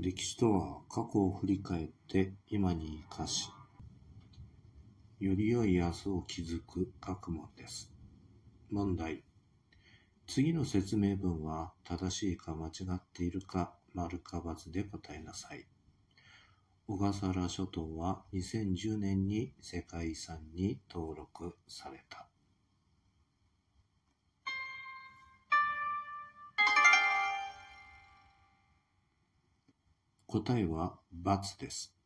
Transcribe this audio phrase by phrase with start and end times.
[0.00, 3.50] 歴史とは過去を振り返って今に生かし、
[5.18, 7.92] より良い明日を築く学問です。
[8.70, 9.24] 問題。
[10.28, 15.66] 次の説明文は正しいか間違っているか、丸か×で答えなさい。
[16.86, 22.27] 小笠原諸島は2010年に世界遺産に登録された。
[30.30, 31.96] 答えは×です。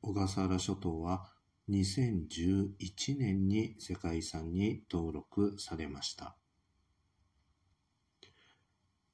[0.00, 1.28] 小笠原諸島は
[1.70, 6.36] 2011年に世界遺産に登録されました。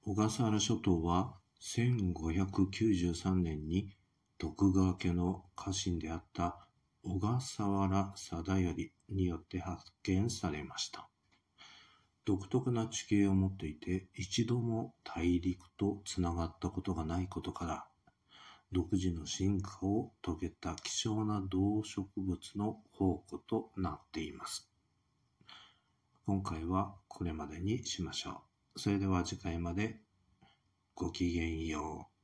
[0.02, 3.96] 小笠原諸島は1593年に
[4.36, 6.68] 徳川家の家臣であった
[7.02, 8.74] 小笠原貞頼
[9.08, 11.08] によって発見されました。
[12.26, 17.86] 独特な地形を持っていて一度も大陸とつながったことがないことから
[18.70, 24.68] 独自の進化を遂げた希少な動植物の宝庫となっています。
[26.26, 28.42] 今回はこれまでにしましょ
[28.74, 28.80] う。
[28.80, 30.00] それでは次回まで
[30.94, 32.17] ごきげんよう。